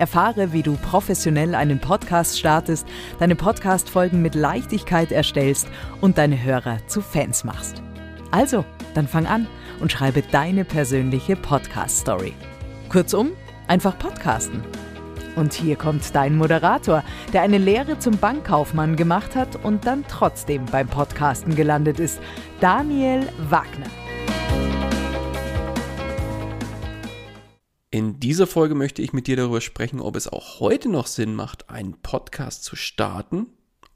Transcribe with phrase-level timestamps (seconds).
[0.00, 2.86] Erfahre, wie du professionell einen Podcast startest,
[3.18, 5.68] deine Podcast-Folgen mit Leichtigkeit erstellst
[6.00, 7.82] und deine Hörer zu Fans machst.
[8.30, 9.46] Also, dann fang an
[9.80, 12.34] und schreibe deine persönliche Podcast-Story.
[12.88, 13.32] Kurzum,
[13.68, 14.62] einfach podcasten.
[15.36, 20.64] Und hier kommt dein Moderator, der eine Lehre zum Bankkaufmann gemacht hat und dann trotzdem
[20.66, 22.20] beim Podcasten gelandet ist,
[22.60, 24.09] Daniel Wagner.
[27.92, 31.34] In dieser Folge möchte ich mit dir darüber sprechen, ob es auch heute noch Sinn
[31.34, 33.46] macht, einen Podcast zu starten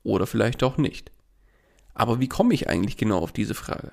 [0.02, 1.12] oder vielleicht auch nicht.
[1.94, 3.92] Aber wie komme ich eigentlich genau auf diese Frage?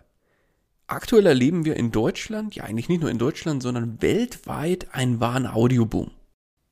[0.87, 5.45] Aktuell erleben wir in Deutschland, ja eigentlich nicht nur in Deutschland, sondern weltweit einen wahren
[5.45, 6.09] Audioboom.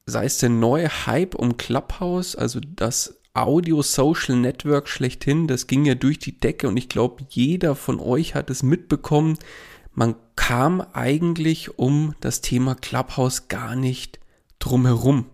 [0.07, 5.93] Sei es der neue Hype um Clubhouse, also das Audio-Social Network schlechthin, das ging ja
[5.93, 9.37] durch die Decke und ich glaube, jeder von euch hat es mitbekommen,
[9.99, 14.21] man kam eigentlich um das Thema Clubhouse gar nicht
[14.57, 15.25] drumherum.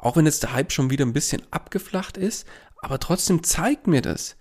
[0.00, 2.44] Auch wenn jetzt der Hype schon wieder ein bisschen abgeflacht ist,
[2.78, 4.34] aber trotzdem zeigt mir das,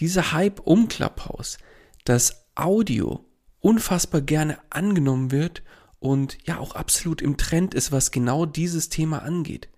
[0.00, 1.58] dieser Hype um Clubhouse,
[2.02, 3.24] dass Audio
[3.60, 5.62] unfassbar gerne angenommen wird
[6.00, 9.68] und ja auch absolut im Trend ist, was genau dieses Thema angeht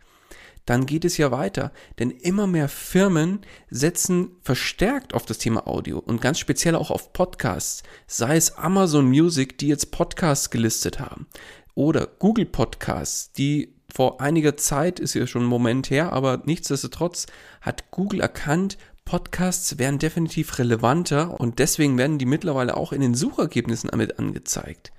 [0.69, 1.73] dann geht es ja weiter.
[1.99, 3.41] Denn immer mehr Firmen
[3.71, 7.83] setzen verstärkt auf das Thema Audio und ganz speziell auch auf Podcasts.
[8.07, 11.27] Sei es Amazon Music, die jetzt Podcasts gelistet haben.
[11.75, 17.27] Oder Google Podcasts, die vor einiger Zeit, ist ja schon ein Moment her, aber nichtsdestotrotz
[17.63, 18.77] hat Google erkannt,
[19.07, 24.93] Podcasts wären definitiv relevanter und deswegen werden die mittlerweile auch in den Suchergebnissen damit angezeigt.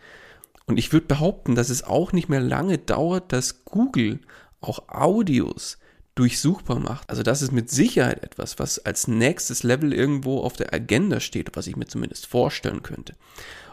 [0.66, 4.20] Und ich würde behaupten, dass es auch nicht mehr lange dauert, dass Google
[4.62, 5.78] auch Audios
[6.16, 7.10] durchsuchbar macht.
[7.10, 11.56] Also das ist mit Sicherheit etwas, was als nächstes Level irgendwo auf der Agenda steht,
[11.56, 13.16] was ich mir zumindest vorstellen könnte.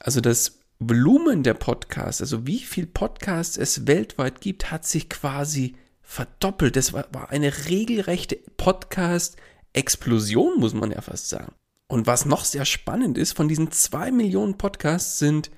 [0.00, 5.76] Also das Volumen der Podcasts, also wie viel Podcasts es weltweit gibt, hat sich quasi
[6.02, 6.76] verdoppelt.
[6.76, 11.54] Das war, eine regelrechte Podcast-Explosion, muss man ja fast sagen.
[11.88, 15.50] Und was noch sehr spannend ist, von diesen zwei Millionen Podcasts sind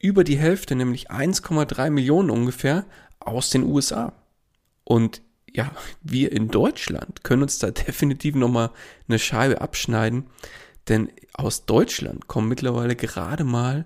[0.00, 2.86] über die Hälfte, nämlich 1,3 Millionen ungefähr,
[3.20, 4.12] aus den USA.
[4.84, 5.22] Und
[5.54, 5.70] ja,
[6.02, 8.70] wir in Deutschland können uns da definitiv nochmal
[9.08, 10.26] eine Scheibe abschneiden,
[10.88, 13.84] denn aus Deutschland kommen mittlerweile gerade mal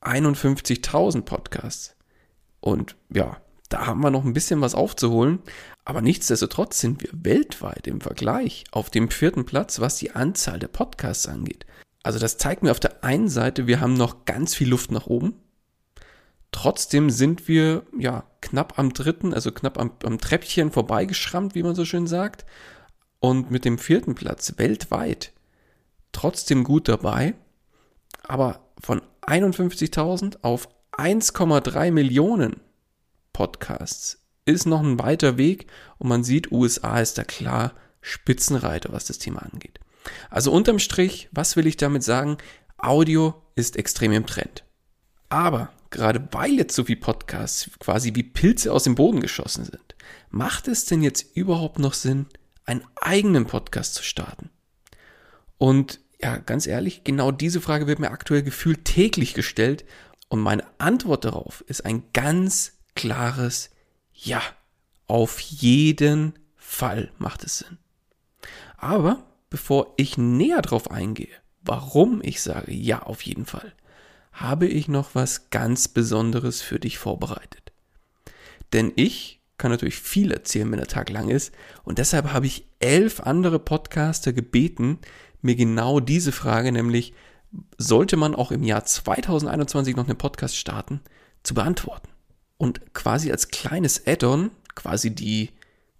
[0.00, 1.96] 51.000 Podcasts.
[2.60, 3.36] Und ja,
[3.68, 5.40] da haben wir noch ein bisschen was aufzuholen.
[5.84, 10.68] Aber nichtsdestotrotz sind wir weltweit im Vergleich auf dem vierten Platz, was die Anzahl der
[10.68, 11.66] Podcasts angeht.
[12.02, 15.06] Also das zeigt mir auf der einen Seite, wir haben noch ganz viel Luft nach
[15.06, 15.34] oben.
[16.52, 21.74] Trotzdem sind wir ja knapp am dritten, also knapp am, am Treppchen vorbeigeschrammt, wie man
[21.74, 22.44] so schön sagt.
[23.20, 25.32] Und mit dem vierten Platz weltweit
[26.12, 27.34] trotzdem gut dabei.
[28.22, 32.60] Aber von 51.000 auf 1,3 Millionen
[33.32, 35.66] Podcasts ist noch ein weiter Weg
[35.98, 39.78] und man sieht, USA ist da klar Spitzenreiter, was das Thema angeht.
[40.30, 42.38] Also unterm Strich, was will ich damit sagen?
[42.78, 44.64] Audio ist extrem im Trend.
[45.28, 49.94] Aber gerade weil jetzt so viele Podcasts quasi wie Pilze aus dem Boden geschossen sind,
[50.30, 52.26] macht es denn jetzt überhaupt noch Sinn,
[52.64, 54.50] einen eigenen Podcast zu starten?
[55.56, 59.84] Und ja, ganz ehrlich, genau diese Frage wird mir aktuell gefühlt täglich gestellt
[60.28, 63.70] und meine Antwort darauf ist ein ganz klares
[64.12, 64.42] Ja.
[65.06, 67.78] Auf jeden Fall macht es Sinn.
[68.76, 73.72] Aber bevor ich näher darauf eingehe, warum ich sage Ja auf jeden Fall,
[74.40, 77.72] habe ich noch was ganz Besonderes für dich vorbereitet.
[78.72, 81.52] Denn ich kann natürlich viel erzählen, wenn der Tag lang ist,
[81.82, 84.98] und deshalb habe ich elf andere Podcaster gebeten,
[85.42, 87.12] mir genau diese Frage, nämlich
[87.76, 91.00] sollte man auch im Jahr 2021 noch einen Podcast starten,
[91.42, 92.08] zu beantworten.
[92.56, 95.50] Und quasi als kleines Add-on, quasi die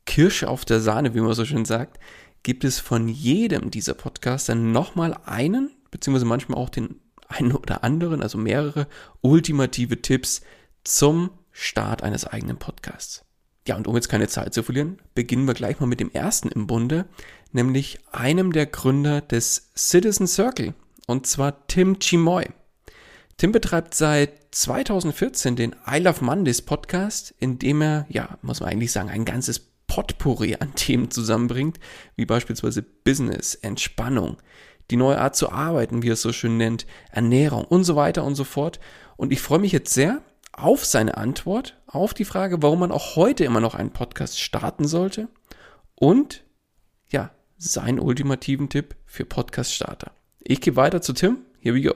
[0.06, 1.98] Kirsche auf der Sahne, wie man so schön sagt,
[2.42, 8.22] gibt es von jedem dieser Podcaster nochmal einen, beziehungsweise manchmal auch den einen oder anderen,
[8.22, 8.86] also mehrere
[9.20, 10.42] ultimative Tipps
[10.84, 13.24] zum Start eines eigenen Podcasts.
[13.66, 16.48] Ja, und um jetzt keine Zeit zu verlieren, beginnen wir gleich mal mit dem ersten
[16.48, 17.04] im Bunde,
[17.52, 20.74] nämlich einem der Gründer des Citizen Circle,
[21.06, 22.46] und zwar Tim Chimoy.
[23.36, 28.70] Tim betreibt seit 2014 den I Love Mondays Podcast, in dem er, ja, muss man
[28.70, 31.78] eigentlich sagen, ein ganzes Potpourri an Themen zusammenbringt,
[32.16, 34.38] wie beispielsweise Business, Entspannung,
[34.90, 38.24] die neue Art zu arbeiten, wie er es so schön nennt, Ernährung und so weiter
[38.24, 38.80] und so fort.
[39.16, 43.16] Und ich freue mich jetzt sehr auf seine Antwort auf die Frage, warum man auch
[43.16, 45.28] heute immer noch einen Podcast starten sollte
[45.94, 46.44] und
[47.10, 50.12] ja, seinen ultimativen Tipp für Podcast-Starter.
[50.40, 51.38] Ich gehe weiter zu Tim.
[51.60, 51.94] Here we go.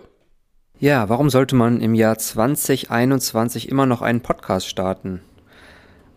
[0.78, 5.22] Ja, warum sollte man im Jahr 2021 immer noch einen Podcast starten?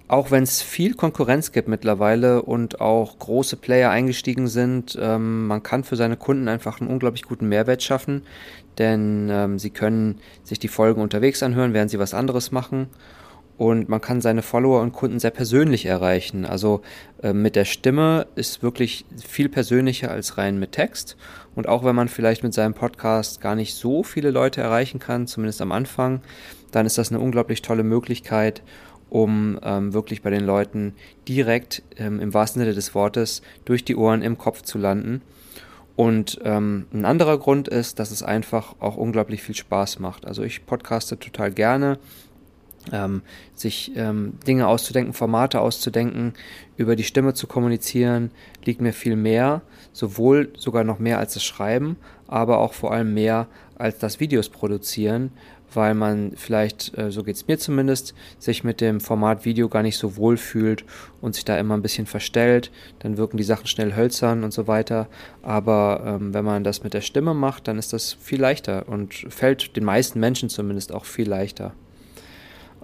[0.08, 5.64] Auch wenn es viel Konkurrenz gibt mittlerweile und auch große Player eingestiegen sind, ähm, man
[5.64, 8.22] kann für seine Kunden einfach einen unglaublich guten Mehrwert schaffen,
[8.78, 12.88] denn ähm, sie können sich die Folgen unterwegs anhören, während sie was anderes machen
[13.58, 16.46] und man kann seine Follower und Kunden sehr persönlich erreichen.
[16.46, 16.82] Also
[17.24, 21.16] äh, mit der Stimme ist wirklich viel persönlicher als rein mit Text.
[21.56, 25.26] Und auch wenn man vielleicht mit seinem Podcast gar nicht so viele Leute erreichen kann,
[25.26, 26.22] zumindest am Anfang,
[26.72, 28.62] dann ist das eine unglaublich tolle Möglichkeit,
[29.10, 30.94] um ähm, wirklich bei den Leuten
[31.28, 35.22] direkt ähm, im wahrsten Sinne des Wortes durch die Ohren im Kopf zu landen.
[35.96, 40.26] Und ähm, ein anderer Grund ist, dass es einfach auch unglaublich viel Spaß macht.
[40.26, 42.00] Also ich podcaste total gerne
[42.92, 43.22] ähm,
[43.54, 46.34] sich ähm, Dinge auszudenken, Formate auszudenken,
[46.78, 48.32] über die Stimme zu kommunizieren,
[48.64, 49.62] liegt mir viel mehr,
[49.94, 51.98] sowohl sogar noch mehr als das Schreiben,
[52.28, 53.48] aber auch vor allem mehr
[53.78, 55.32] als das Videos produzieren,
[55.76, 59.84] weil man vielleicht, äh, so geht es mir zumindest, sich mit dem Format Video gar
[59.84, 60.86] nicht so wohl fühlt
[61.22, 64.68] und sich da immer ein bisschen verstellt, dann wirken die Sachen schnell hölzern und so
[64.68, 65.08] weiter.
[65.42, 69.14] Aber ähm, wenn man das mit der Stimme macht, dann ist das viel leichter und
[69.14, 71.74] fällt den meisten Menschen zumindest auch viel leichter.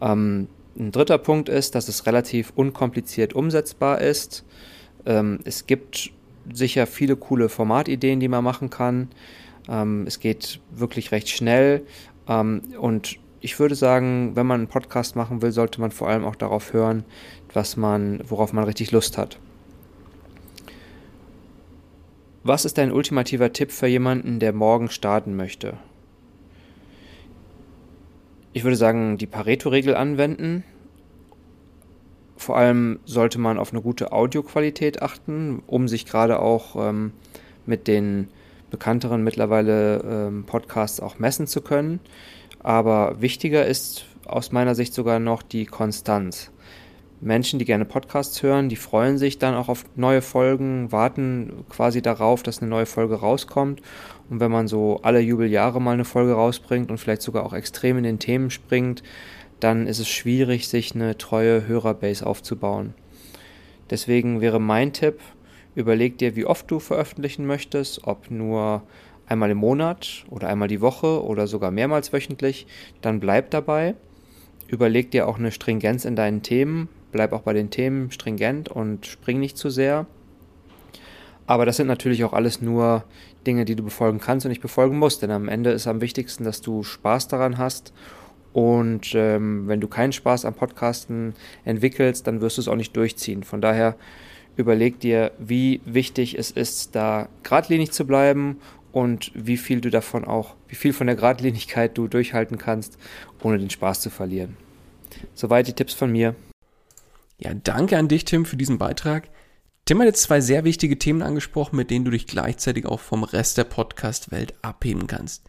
[0.02, 4.46] Ähm, ein dritter Punkt ist, dass es relativ unkompliziert umsetzbar ist.
[5.06, 6.12] Ähm, es gibt
[6.52, 9.10] sicher viele coole Formatideen, die man machen kann.
[9.70, 11.84] Ähm, es geht wirklich recht schnell.
[12.28, 16.24] Ähm, und ich würde sagen, wenn man einen Podcast machen will, sollte man vor allem
[16.24, 17.04] auch darauf hören,
[17.54, 19.40] was man, worauf man richtig Lust hat.
[22.44, 25.78] Was ist dein ultimativer Tipp für jemanden, der morgen starten möchte?
[28.54, 30.64] Ich würde sagen, die Pareto-Regel anwenden.
[32.38, 37.14] Vor allem sollte man auf eine gute Audioqualität achten, um sich gerade auch ähm,
[37.66, 38.28] mit den
[38.72, 42.00] bekannteren mittlerweile ähm, Podcasts auch messen zu können.
[42.60, 46.52] Aber wichtiger ist aus meiner Sicht sogar noch die Konstanz.
[47.20, 52.02] Menschen, die gerne Podcasts hören, die freuen sich dann auch auf neue Folgen, warten quasi
[52.02, 53.82] darauf, dass eine neue Folge rauskommt.
[54.30, 57.98] Und wenn man so alle Jubeljahre mal eine Folge rausbringt und vielleicht sogar auch extrem
[57.98, 59.04] in den Themen springt,
[59.60, 62.96] dann ist es schwierig, sich eine treue Hörerbase aufzubauen.
[63.92, 65.20] Deswegen wäre mein Tipp,
[65.76, 68.84] überleg dir, wie oft du veröffentlichen möchtest, ob nur
[69.28, 72.68] einmal im Monat oder einmal die Woche oder sogar mehrmals wöchentlich,
[73.02, 73.96] dann bleib dabei.
[74.68, 79.06] Überleg dir auch eine Stringenz in deinen Themen, bleib auch bei den Themen stringent und
[79.06, 80.06] spring nicht zu sehr.
[81.48, 83.04] Aber das sind natürlich auch alles nur
[83.46, 86.44] Dinge, die du befolgen kannst und nicht befolgen musst, denn am Ende ist am wichtigsten,
[86.44, 87.94] dass du Spaß daran hast.
[88.54, 92.96] Und ähm, wenn du keinen Spaß am Podcasten entwickelst, dann wirst du es auch nicht
[92.96, 93.44] durchziehen.
[93.44, 93.96] Von daher
[94.56, 98.58] überleg dir, wie wichtig es ist, da geradlinig zu bleiben
[98.92, 102.98] und wie viel du davon auch, wie viel von der Geradlinigkeit du durchhalten kannst,
[103.42, 104.58] ohne den Spaß zu verlieren.
[105.34, 106.36] Soweit die Tipps von mir.
[107.38, 109.30] Ja, danke an dich, Tim, für diesen Beitrag.
[109.86, 113.24] Tim hat jetzt zwei sehr wichtige Themen angesprochen, mit denen du dich gleichzeitig auch vom
[113.24, 115.44] Rest der Podcast-Welt abheben kannst.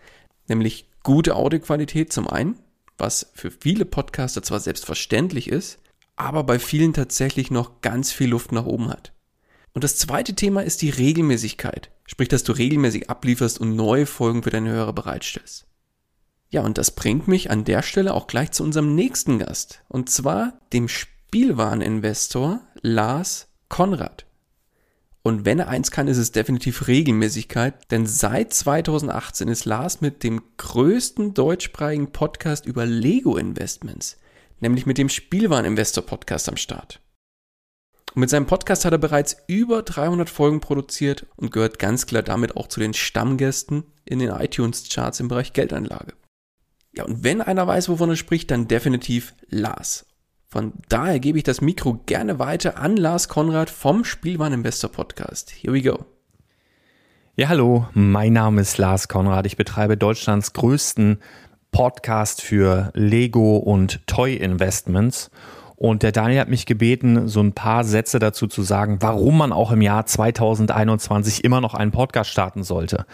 [0.49, 2.59] Nämlich gute Audioqualität zum einen,
[2.97, 5.79] was für viele Podcaster zwar selbstverständlich ist,
[6.17, 9.13] aber bei vielen tatsächlich noch ganz viel Luft nach oben hat.
[9.75, 14.43] Und das zweite Thema ist die Regelmäßigkeit, sprich, dass du regelmäßig ablieferst und neue Folgen
[14.43, 15.67] für deine Hörer bereitstellst.
[16.51, 20.11] Ja, und das bringt mich an der Stelle auch gleich zu unserem nächsten Gast, und
[20.11, 24.27] zwar dem Spielwareninvestor Lars Konrad.
[25.23, 30.25] Und wenn er eins kann, ist es definitiv Regelmäßigkeit, denn seit 2018 ist Lars mit
[30.25, 34.19] dem größten deutschsprachigen Podcast über Lego Investments,
[34.63, 37.01] nämlich mit dem Spielwareninvestor Podcast am Start.
[38.15, 42.23] Und mit seinem Podcast hat er bereits über 300 Folgen produziert und gehört ganz klar
[42.23, 46.15] damit auch zu den Stammgästen in den iTunes-Charts im Bereich Geldanlage.
[46.95, 50.07] Ja, und wenn einer weiß, wovon er spricht, dann definitiv Lars.
[50.49, 55.51] Von daher gebe ich das Mikro gerne weiter an Lars Konrad vom Spielwareninvestor Podcast.
[55.51, 56.05] Here we go.
[57.35, 59.47] Ja, hallo, mein Name ist Lars Konrad.
[59.47, 61.23] Ich betreibe Deutschlands größten
[61.73, 65.31] Podcast für Lego und Toy Investments
[65.83, 69.53] und der Daniel hat mich gebeten, so ein paar Sätze dazu zu sagen, warum man
[69.53, 73.05] auch im Jahr 2021 immer noch einen Podcast starten sollte.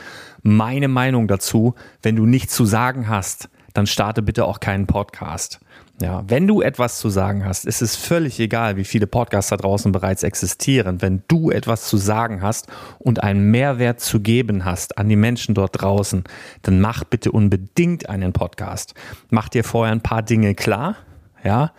[0.42, 3.48] Meine Meinung dazu, wenn du nichts zu sagen hast,
[3.78, 5.60] dann starte bitte auch keinen Podcast.
[6.00, 9.56] Ja, wenn du etwas zu sagen hast, ist es völlig egal, wie viele Podcasts da
[9.56, 11.02] draußen bereits existieren.
[11.02, 12.68] Wenn du etwas zu sagen hast
[12.98, 16.24] und einen Mehrwert zu geben hast an die Menschen dort draußen,
[16.62, 18.94] dann mach bitte unbedingt einen Podcast.
[19.30, 20.96] Mach dir vorher ein paar Dinge klar,
[21.42, 21.72] ja,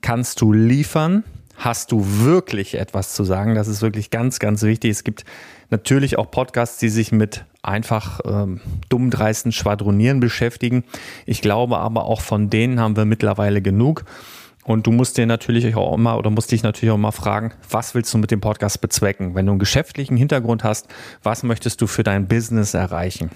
[0.00, 1.24] Kannst du liefern?
[1.56, 3.54] Hast du wirklich etwas zu sagen?
[3.54, 4.92] Das ist wirklich ganz, ganz wichtig.
[4.92, 5.24] Es gibt
[5.70, 10.84] natürlich auch Podcasts, die sich mit einfach ähm, dumm dreisten Schwadronieren beschäftigen.
[11.26, 14.04] Ich glaube aber auch von denen haben wir mittlerweile genug.
[14.64, 17.94] Und du musst dir natürlich auch immer oder musst dich natürlich auch immer fragen, was
[17.94, 19.34] willst du mit dem Podcast bezwecken?
[19.34, 20.88] Wenn du einen geschäftlichen Hintergrund hast,
[21.22, 23.30] was möchtest du für dein Business erreichen?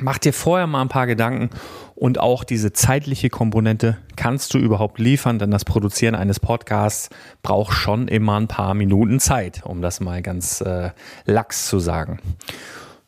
[0.00, 1.50] Mach dir vorher mal ein paar Gedanken
[1.96, 7.10] und auch diese zeitliche Komponente kannst du überhaupt liefern, denn das Produzieren eines Podcasts
[7.42, 10.90] braucht schon immer ein paar Minuten Zeit, um das mal ganz äh,
[11.24, 12.20] lax zu sagen.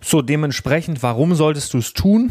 [0.01, 2.31] So, dementsprechend, warum solltest du es tun?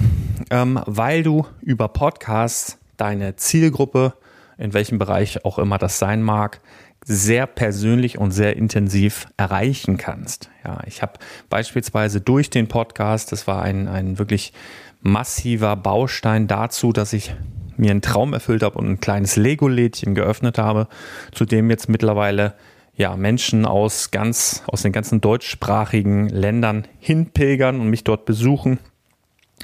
[0.50, 4.14] Ähm, weil du über Podcasts deine Zielgruppe,
[4.58, 6.60] in welchem Bereich auch immer das sein mag,
[7.06, 10.50] sehr persönlich und sehr intensiv erreichen kannst.
[10.64, 11.14] Ja, ich habe
[11.50, 14.54] beispielsweise durch den Podcast, das war ein, ein wirklich
[15.02, 17.34] massiver Baustein dazu, dass ich
[17.78, 20.88] mir einen Traum erfüllt habe und ein kleines Lego-Lädchen geöffnet habe,
[21.32, 22.54] zu dem jetzt mittlerweile
[22.96, 28.78] ja, Menschen aus ganz, aus den ganzen deutschsprachigen Ländern hinpilgern und mich dort besuchen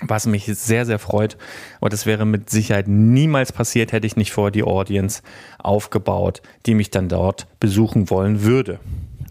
[0.02, 1.38] was mich sehr, sehr freut.
[1.80, 5.22] Und das wäre mit Sicherheit niemals passiert, hätte ich nicht vorher die Audience
[5.60, 8.80] aufgebaut, die mich dann dort besuchen wollen würde.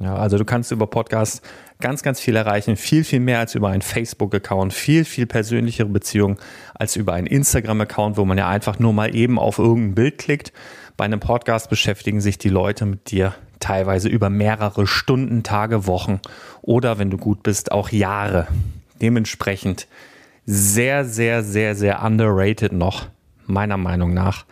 [0.00, 1.40] Ja, also du kannst über Podcasts
[1.80, 6.37] ganz, ganz viel erreichen, viel, viel mehr als über einen Facebook-Account, viel, viel persönlichere Beziehungen
[6.75, 10.52] als über einen Instagram-Account, wo man ja einfach nur mal eben auf irgendein Bild klickt.
[10.97, 16.21] Bei einem Podcast beschäftigen sich die Leute mit dir teilweise über mehrere Stunden, Tage, Wochen
[16.62, 18.47] oder wenn du gut bist, auch Jahre.
[19.00, 19.87] Dementsprechend
[20.47, 23.07] sehr, sehr, sehr, sehr underrated noch,
[23.47, 24.45] meiner Meinung nach.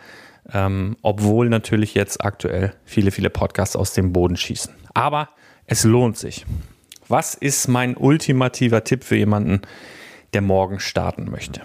[0.51, 4.73] Ähm, obwohl natürlich jetzt aktuell viele, viele Podcasts aus dem Boden schießen.
[4.93, 5.29] Aber
[5.65, 6.45] es lohnt sich.
[7.07, 9.61] Was ist mein ultimativer Tipp für jemanden,
[10.33, 11.61] der morgen starten möchte?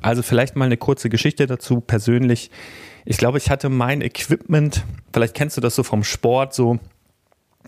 [0.00, 2.50] Also vielleicht mal eine kurze Geschichte dazu persönlich.
[3.04, 6.78] Ich glaube, ich hatte mein Equipment, vielleicht kennst du das so vom Sport, so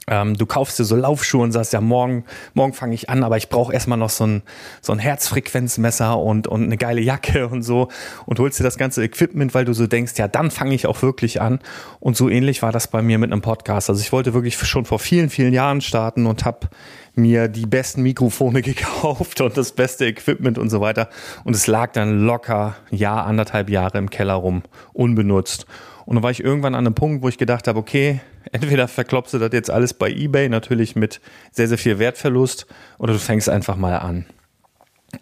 [0.06, 3.36] ähm, du kaufst dir so Laufschuhe und sagst, ja, morgen, morgen fange ich an, aber
[3.36, 4.42] ich brauche erstmal noch so ein,
[4.82, 7.88] so ein Herzfrequenzmesser und, und eine geile Jacke und so
[8.26, 11.00] und holst dir das ganze Equipment, weil du so denkst, ja, dann fange ich auch
[11.00, 11.58] wirklich an.
[12.00, 13.88] Und so ähnlich war das bei mir mit einem Podcast.
[13.88, 16.68] Also ich wollte wirklich schon vor vielen, vielen Jahren starten und habe
[17.14, 21.08] mir die besten Mikrofone gekauft und das beste Equipment und so weiter.
[21.44, 25.66] Und es lag dann locker Jahr, anderthalb Jahre im Keller rum, unbenutzt.
[26.06, 28.20] Und dann war ich irgendwann an einem Punkt, wo ich gedacht habe, okay,
[28.52, 31.20] Entweder verklopst du das jetzt alles bei eBay, natürlich mit
[31.52, 32.66] sehr, sehr viel Wertverlust,
[32.98, 34.26] oder du fängst einfach mal an.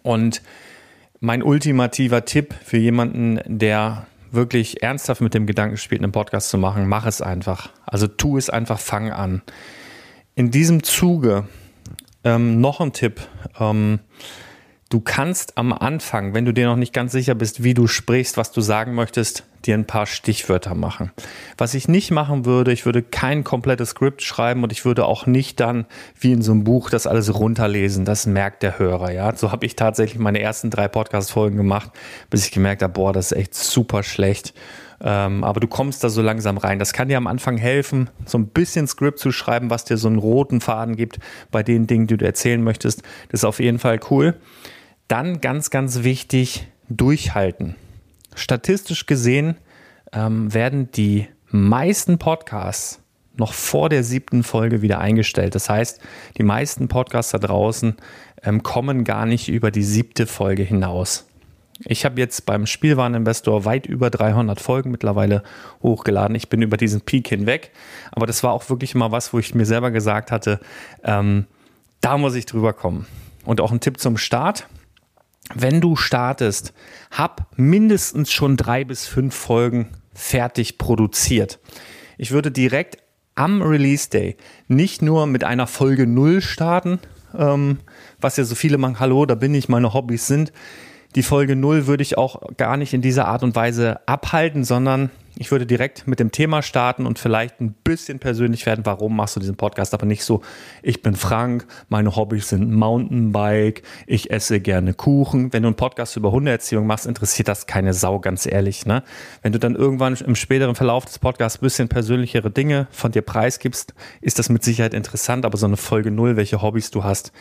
[0.01, 0.41] Und
[1.19, 6.57] mein ultimativer Tipp für jemanden, der wirklich ernsthaft mit dem Gedanken spielt, einen Podcast zu
[6.57, 7.69] machen, mach es einfach.
[7.85, 9.41] Also tu es einfach, fang an.
[10.35, 11.47] In diesem Zuge
[12.23, 13.21] ähm, noch ein Tipp.
[13.59, 13.99] Ähm,
[14.93, 18.37] Du kannst am Anfang, wenn du dir noch nicht ganz sicher bist, wie du sprichst,
[18.37, 21.11] was du sagen möchtest, dir ein paar Stichwörter machen.
[21.57, 25.25] Was ich nicht machen würde, ich würde kein komplettes Skript schreiben und ich würde auch
[25.25, 25.87] nicht dann
[26.19, 28.05] wie in so einem Buch das alles runterlesen.
[28.05, 29.35] Das merkt der Hörer, ja.
[29.35, 31.89] So habe ich tatsächlich meine ersten drei Podcast-Folgen gemacht,
[32.29, 34.53] bis ich gemerkt habe, boah, das ist echt super schlecht.
[35.01, 36.77] Ähm, aber du kommst da so langsam rein.
[36.77, 40.07] Das kann dir am Anfang helfen, so ein bisschen Skript zu schreiben, was dir so
[40.07, 41.17] einen roten Faden gibt
[41.49, 43.01] bei den Dingen, die du erzählen möchtest.
[43.31, 44.35] Das ist auf jeden Fall cool.
[45.07, 47.75] Dann ganz, ganz wichtig, durchhalten.
[48.35, 49.57] Statistisch gesehen
[50.11, 52.99] ähm, werden die meisten Podcasts
[53.35, 55.55] noch vor der siebten Folge wieder eingestellt.
[55.55, 55.99] Das heißt,
[56.37, 57.95] die meisten Podcasts da draußen
[58.43, 61.25] ähm, kommen gar nicht über die siebte Folge hinaus.
[61.85, 65.43] Ich habe jetzt beim Spielwareninvestor weit über 300 Folgen mittlerweile
[65.81, 66.35] hochgeladen.
[66.35, 67.71] Ich bin über diesen Peak hinweg.
[68.11, 70.59] Aber das war auch wirklich mal was, wo ich mir selber gesagt hatte,
[71.03, 71.47] ähm,
[72.01, 73.07] da muss ich drüber kommen.
[73.45, 74.67] Und auch ein Tipp zum Start
[75.55, 76.73] wenn du startest,
[77.11, 81.59] hab mindestens schon drei bis fünf Folgen fertig produziert.
[82.17, 82.97] Ich würde direkt
[83.35, 86.99] am Release Day nicht nur mit einer Folge null starten,
[87.37, 87.79] ähm,
[88.21, 90.53] was ja so viele machen, hallo, da bin ich, meine Hobbys sind.
[91.15, 95.09] Die Folge null würde ich auch gar nicht in dieser Art und Weise abhalten, sondern
[95.37, 98.85] ich würde direkt mit dem Thema starten und vielleicht ein bisschen persönlich werden.
[98.85, 99.93] Warum machst du diesen Podcast?
[99.93, 100.41] Aber nicht so,
[100.81, 105.51] ich bin Frank, meine Hobbys sind Mountainbike, ich esse gerne Kuchen.
[105.51, 108.85] Wenn du einen Podcast über Hundeerziehung machst, interessiert das keine Sau, ganz ehrlich.
[108.85, 109.03] Ne?
[109.41, 113.23] Wenn du dann irgendwann im späteren Verlauf des Podcasts ein bisschen persönlichere Dinge von dir
[113.23, 115.45] preisgibst, ist das mit Sicherheit interessant.
[115.45, 117.31] Aber so eine Folge null, welche Hobbys du hast,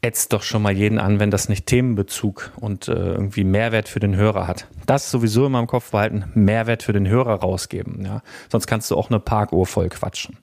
[0.00, 4.00] ätzt doch schon mal jeden an, wenn das nicht Themenbezug und äh, irgendwie Mehrwert für
[4.00, 4.68] den Hörer hat.
[4.86, 8.04] Das sowieso immer im Kopf behalten, Mehrwert für den Hörer rausgeben.
[8.04, 8.22] Ja?
[8.48, 10.36] Sonst kannst du auch eine Parkuhr voll quatschen.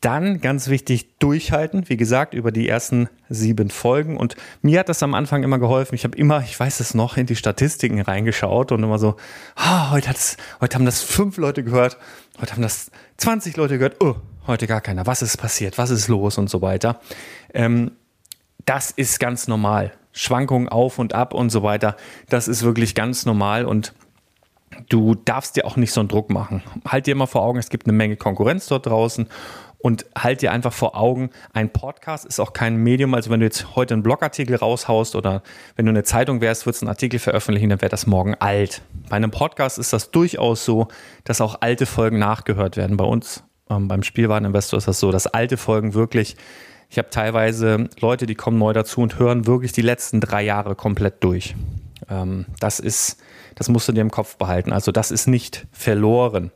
[0.00, 4.16] Dann ganz wichtig durchhalten, wie gesagt, über die ersten sieben Folgen.
[4.16, 5.96] Und mir hat das am Anfang immer geholfen.
[5.96, 9.16] Ich habe immer, ich weiß es noch, in die Statistiken reingeschaut und immer so,
[9.56, 10.14] oh, heute,
[10.60, 11.96] heute haben das fünf Leute gehört,
[12.40, 14.14] heute haben das 20 Leute gehört, oh,
[14.46, 15.06] heute gar keiner.
[15.06, 15.78] Was ist passiert?
[15.78, 17.00] Was ist los und so weiter.
[17.52, 17.90] Ähm,
[18.64, 19.92] das ist ganz normal.
[20.12, 21.96] Schwankungen auf und ab und so weiter,
[22.28, 23.94] das ist wirklich ganz normal und
[24.88, 26.62] du darfst dir auch nicht so einen Druck machen.
[26.86, 29.28] Halt dir immer vor Augen, es gibt eine Menge Konkurrenz dort draußen
[29.78, 33.46] und halt dir einfach vor Augen, ein Podcast ist auch kein Medium, also wenn du
[33.46, 35.42] jetzt heute einen Blogartikel raushaust oder
[35.76, 38.82] wenn du eine Zeitung wärst, würdest du einen Artikel veröffentlichen, dann wäre das morgen alt.
[39.08, 40.88] Bei einem Podcast ist das durchaus so,
[41.24, 42.96] dass auch alte Folgen nachgehört werden.
[42.96, 46.36] Bei uns ähm, beim Spielwareninvestor ist das so, dass alte Folgen wirklich
[46.90, 50.74] ich habe teilweise Leute, die kommen neu dazu und hören wirklich die letzten drei Jahre
[50.74, 51.54] komplett durch.
[52.08, 53.18] Ähm, das ist,
[53.54, 54.72] das musst du dir im Kopf behalten.
[54.72, 56.50] Also das ist nicht verloren.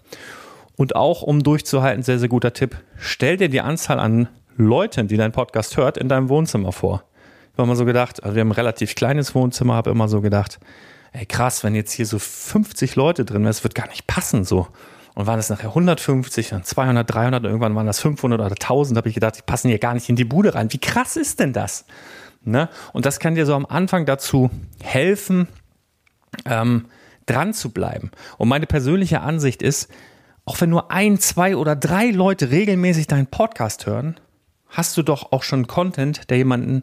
[0.76, 5.16] Und auch um durchzuhalten, sehr, sehr guter Tipp, stell dir die Anzahl an Leuten, die
[5.16, 7.04] deinen Podcast hört, in deinem Wohnzimmer vor.
[7.52, 10.22] Ich habe immer so gedacht, also wir haben ein relativ kleines Wohnzimmer, habe immer so
[10.22, 10.58] gedacht,
[11.12, 14.44] ey krass, wenn jetzt hier so 50 Leute drin wären, das wird gar nicht passen
[14.44, 14.68] so.
[15.14, 18.96] Und waren es nachher 150, dann 200, 300 und irgendwann waren das 500 oder 1000.
[18.96, 20.72] Da habe ich gedacht, die passen hier gar nicht in die Bude rein.
[20.72, 21.84] Wie krass ist denn das?
[22.44, 22.68] Ne?
[22.92, 24.50] Und das kann dir so am Anfang dazu
[24.82, 25.48] helfen,
[26.46, 26.86] ähm,
[27.26, 28.10] dran zu bleiben.
[28.38, 29.90] Und meine persönliche Ansicht ist,
[30.44, 34.18] auch wenn nur ein, zwei oder drei Leute regelmäßig deinen Podcast hören,
[34.68, 36.82] hast du doch auch schon Content, der jemanden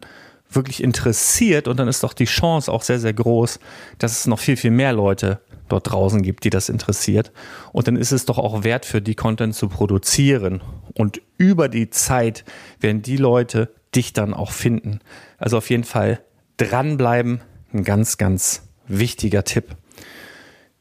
[0.49, 3.59] wirklich interessiert und dann ist doch die Chance auch sehr, sehr groß,
[3.97, 7.31] dass es noch viel, viel mehr Leute dort draußen gibt, die das interessiert.
[7.71, 10.61] Und dann ist es doch auch wert für die Content zu produzieren.
[10.93, 12.43] Und über die Zeit
[12.79, 14.99] werden die Leute dich dann auch finden.
[15.37, 16.19] Also auf jeden Fall
[16.57, 17.41] dranbleiben,
[17.73, 19.75] ein ganz, ganz wichtiger Tipp.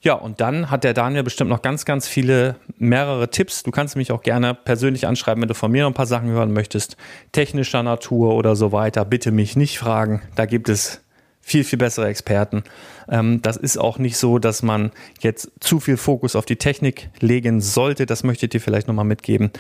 [0.01, 3.65] Ja, und dann hat der Daniel bestimmt noch ganz, ganz viele, mehrere Tipps.
[3.65, 6.29] Du kannst mich auch gerne persönlich anschreiben, wenn du von mir noch ein paar Sachen
[6.29, 6.97] hören möchtest,
[7.33, 9.05] technischer Natur oder so weiter.
[9.05, 10.23] Bitte mich nicht fragen.
[10.37, 11.03] Da gibt es
[11.49, 12.63] viel, viel bessere Experten.
[13.09, 17.09] Ähm, das ist auch nicht so, dass man jetzt zu viel Fokus auf die Technik
[17.21, 18.05] legen sollte.
[18.05, 19.51] Das möchte ich dir vielleicht nochmal mitgeben.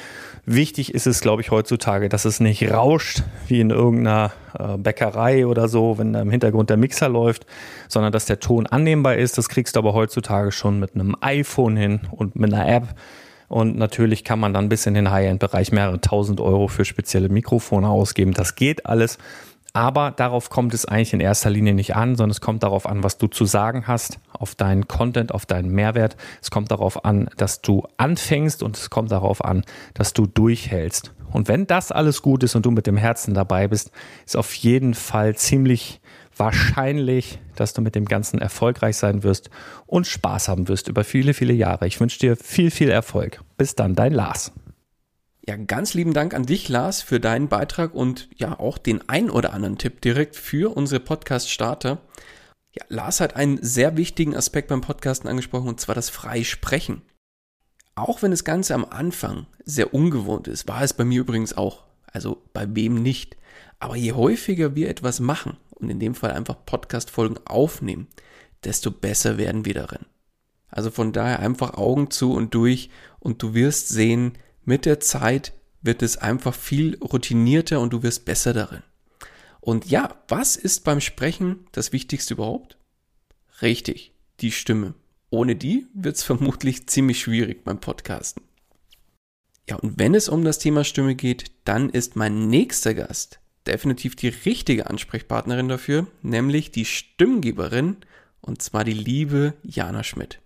[0.44, 5.46] Wichtig ist es, glaube ich, heutzutage, dass es nicht rauscht wie in irgendeiner äh, Bäckerei
[5.46, 7.46] oder so, wenn da im Hintergrund der Mixer läuft,
[7.88, 9.38] sondern dass der Ton annehmbar ist.
[9.38, 12.94] Das kriegst du aber heutzutage schon mit einem iPhone hin und mit einer App.
[13.48, 17.88] Und natürlich kann man dann bis in den High-End-Bereich mehrere tausend Euro für spezielle Mikrofone
[17.88, 18.34] ausgeben.
[18.34, 19.16] Das geht alles.
[19.72, 23.02] Aber darauf kommt es eigentlich in erster Linie nicht an, sondern es kommt darauf an,
[23.04, 26.16] was du zu sagen hast, auf deinen Content, auf deinen Mehrwert.
[26.40, 31.12] Es kommt darauf an, dass du anfängst und es kommt darauf an, dass du durchhältst.
[31.30, 33.90] Und wenn das alles gut ist und du mit dem Herzen dabei bist,
[34.24, 36.00] ist auf jeden Fall ziemlich
[36.36, 39.50] wahrscheinlich, dass du mit dem Ganzen erfolgreich sein wirst
[39.86, 41.86] und Spaß haben wirst über viele, viele Jahre.
[41.86, 43.42] Ich wünsche dir viel, viel Erfolg.
[43.56, 44.52] Bis dann, dein Lars.
[45.48, 49.30] Ja, ganz lieben Dank an dich, Lars, für deinen Beitrag und ja auch den ein
[49.30, 52.02] oder anderen Tipp direkt für unsere Podcast-Starter.
[52.72, 57.00] Ja, Lars hat einen sehr wichtigen Aspekt beim Podcasten angesprochen und zwar das Freisprechen.
[57.94, 61.84] Auch wenn das Ganze am Anfang sehr ungewohnt ist, war es bei mir übrigens auch.
[62.12, 63.38] Also bei wem nicht.
[63.78, 68.08] Aber je häufiger wir etwas machen und in dem Fall einfach Podcast-Folgen aufnehmen,
[68.64, 70.04] desto besser werden wir darin.
[70.68, 74.36] Also von daher einfach Augen zu und durch und du wirst sehen,
[74.68, 78.82] mit der Zeit wird es einfach viel routinierter und du wirst besser darin.
[79.60, 82.76] Und ja, was ist beim Sprechen das Wichtigste überhaupt?
[83.62, 84.92] Richtig, die Stimme.
[85.30, 88.42] Ohne die wird es vermutlich ziemlich schwierig beim Podcasten.
[89.66, 94.16] Ja, und wenn es um das Thema Stimme geht, dann ist mein nächster Gast definitiv
[94.16, 97.96] die richtige Ansprechpartnerin dafür, nämlich die Stimmgeberin,
[98.42, 100.40] und zwar die liebe Jana Schmidt.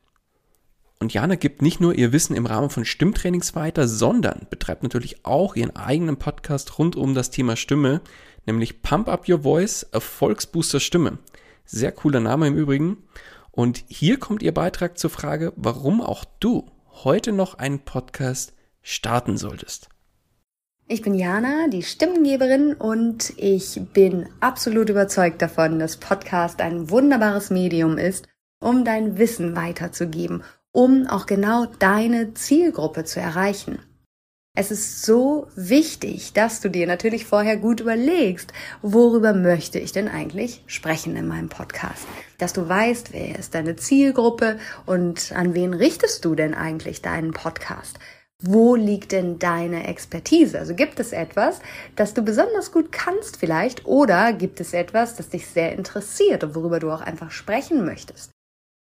[1.03, 5.27] Und Jana gibt nicht nur ihr Wissen im Rahmen von Stimmtrainings weiter, sondern betreibt natürlich
[5.27, 8.03] auch ihren eigenen Podcast rund um das Thema Stimme,
[8.47, 11.19] nämlich Pump Up Your Voice, Erfolgsbooster Stimme.
[11.65, 12.99] Sehr cooler Name im Übrigen.
[13.51, 16.71] Und hier kommt Ihr Beitrag zur Frage, warum auch du
[17.03, 19.89] heute noch einen Podcast starten solltest.
[20.87, 27.51] Ich bin Jana, die Stimmengeberin und ich bin absolut überzeugt davon, dass Podcast ein wunderbares
[27.51, 28.29] Medium ist,
[28.61, 33.79] um dein Wissen weiterzugeben, um auch genau deine Zielgruppe zu erreichen.
[34.55, 40.09] Es ist so wichtig, dass du dir natürlich vorher gut überlegst, worüber möchte ich denn
[40.09, 42.07] eigentlich sprechen in meinem Podcast.
[42.37, 47.33] Dass du weißt, wer ist deine Zielgruppe und an wen richtest du denn eigentlich deinen
[47.33, 47.99] Podcast.
[48.43, 50.59] Wo liegt denn deine Expertise?
[50.59, 51.61] Also gibt es etwas,
[51.97, 56.55] das du besonders gut kannst vielleicht oder gibt es etwas, das dich sehr interessiert und
[56.55, 58.33] worüber du auch einfach sprechen möchtest?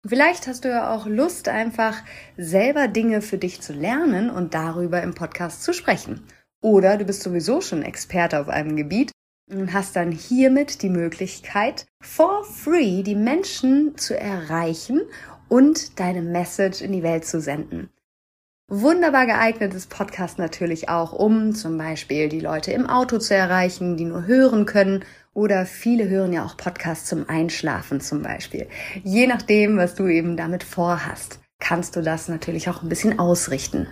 [0.06, 2.04] Vielleicht hast du ja auch Lust, einfach
[2.38, 6.26] selber Dinge für dich zu lernen und darüber im Podcast zu sprechen.
[6.62, 9.12] Oder du bist sowieso schon Experte auf einem Gebiet
[9.50, 15.02] und hast dann hiermit die Möglichkeit, for free die Menschen zu erreichen
[15.50, 17.90] und deine Message in die Welt zu senden.
[18.72, 24.06] Wunderbar geeignetes Podcast natürlich auch, um zum Beispiel die Leute im Auto zu erreichen, die
[24.06, 25.04] nur hören können
[25.34, 28.68] oder viele hören ja auch Podcasts zum Einschlafen zum Beispiel.
[29.04, 33.88] Je nachdem, was du eben damit vorhast, kannst du das natürlich auch ein bisschen ausrichten.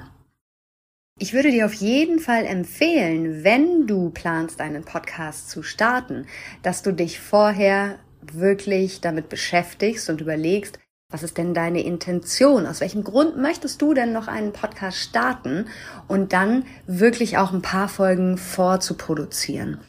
[1.17, 6.27] Ich würde dir auf jeden Fall empfehlen, wenn du planst, einen Podcast zu starten,
[6.61, 10.77] dass du dich vorher wirklich damit beschäftigst und überlegst,
[11.10, 12.65] was ist denn deine Intention?
[12.65, 15.67] Aus welchem Grund möchtest du denn noch einen Podcast starten
[16.08, 19.80] und dann wirklich auch ein paar Folgen vorzuproduzieren?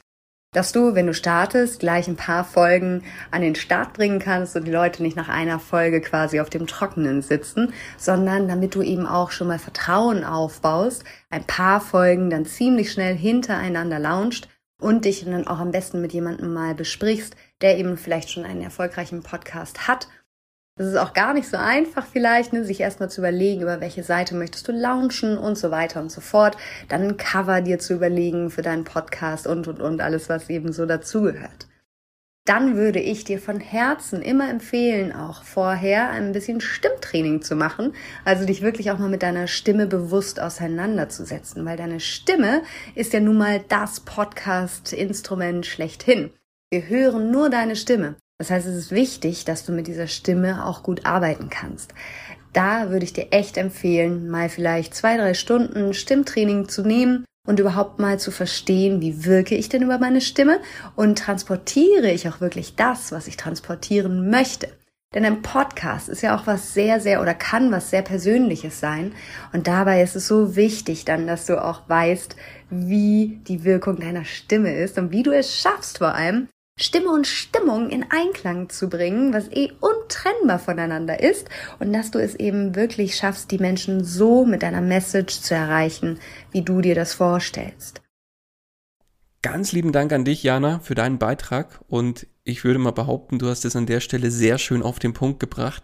[0.52, 4.64] dass du, wenn du startest, gleich ein paar Folgen an den Start bringen kannst und
[4.64, 9.06] die Leute nicht nach einer Folge quasi auf dem Trockenen sitzen, sondern damit du eben
[9.06, 14.48] auch schon mal Vertrauen aufbaust, ein paar Folgen dann ziemlich schnell hintereinander launcht
[14.80, 18.62] und dich dann auch am besten mit jemandem mal besprichst, der eben vielleicht schon einen
[18.62, 20.08] erfolgreichen Podcast hat
[20.78, 24.04] das ist auch gar nicht so einfach vielleicht, ne, sich erstmal zu überlegen, über welche
[24.04, 26.56] Seite möchtest du launchen und so weiter und so fort.
[26.88, 30.72] Dann ein Cover dir zu überlegen für deinen Podcast und, und, und alles, was eben
[30.72, 31.66] so dazugehört.
[32.48, 37.92] Dann würde ich dir von Herzen immer empfehlen, auch vorher ein bisschen Stimmtraining zu machen.
[38.24, 42.62] Also dich wirklich auch mal mit deiner Stimme bewusst auseinanderzusetzen, weil deine Stimme
[42.94, 46.30] ist ja nun mal das Podcast-Instrument schlechthin.
[46.70, 48.16] Wir hören nur deine Stimme.
[48.38, 51.92] Das heißt, es ist wichtig, dass du mit dieser Stimme auch gut arbeiten kannst.
[52.52, 57.58] Da würde ich dir echt empfehlen, mal vielleicht zwei, drei Stunden Stimmtraining zu nehmen und
[57.58, 60.60] überhaupt mal zu verstehen, wie wirke ich denn über meine Stimme
[60.94, 64.68] und transportiere ich auch wirklich das, was ich transportieren möchte.
[65.14, 69.14] Denn ein Podcast ist ja auch was sehr, sehr oder kann was sehr Persönliches sein.
[69.52, 72.36] Und dabei ist es so wichtig dann, dass du auch weißt,
[72.70, 76.48] wie die Wirkung deiner Stimme ist und wie du es schaffst vor allem,
[76.80, 81.48] Stimme und Stimmung in Einklang zu bringen, was eh untrennbar voneinander ist
[81.80, 86.20] und dass du es eben wirklich schaffst, die Menschen so mit deiner Message zu erreichen,
[86.52, 88.00] wie du dir das vorstellst.
[89.42, 93.48] Ganz lieben Dank an dich, Jana, für deinen Beitrag und ich würde mal behaupten, du
[93.48, 95.82] hast es an der Stelle sehr schön auf den Punkt gebracht,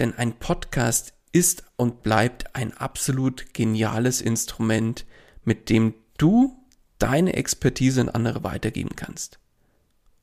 [0.00, 5.06] denn ein Podcast ist und bleibt ein absolut geniales Instrument,
[5.44, 6.56] mit dem du
[6.98, 9.41] deine Expertise an andere weitergeben kannst.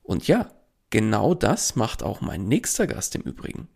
[0.10, 0.50] Und ja,
[0.89, 3.69] genau das macht auch mein nächster Gast im Übrigen.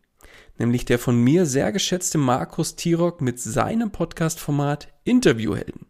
[0.58, 5.86] nämlich der von mir sehr geschätzte Markus Tirock mit seinem Podcast-Format Interviewhelden.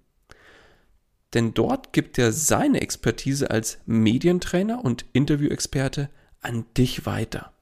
[1.33, 6.09] Denn dort gibt er seine Expertise als Medientrainer und Interviewexperte
[6.41, 7.53] an dich weiter.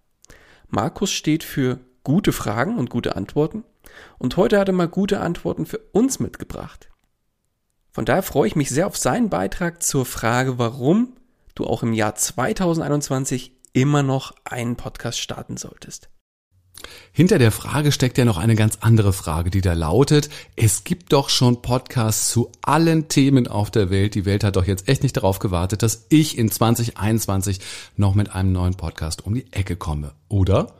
[0.67, 3.63] Markus steht für gute Fragen und gute Antworten
[4.17, 6.89] und heute hat er mal gute Antworten für uns mitgebracht.
[7.91, 11.13] Von daher freue ich mich sehr auf seinen Beitrag zur Frage, warum
[11.55, 16.09] du auch im Jahr 2021 immer noch einen Podcast starten solltest.
[17.11, 21.13] Hinter der Frage steckt ja noch eine ganz andere Frage, die da lautet, es gibt
[21.13, 24.15] doch schon Podcasts zu allen Themen auf der Welt.
[24.15, 27.59] Die Welt hat doch jetzt echt nicht darauf gewartet, dass ich in 2021
[27.97, 30.13] noch mit einem neuen Podcast um die Ecke komme.
[30.27, 30.73] Oder?